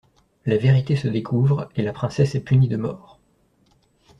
[0.47, 3.19] La vérité se découvre, et la princesse est punie de mort.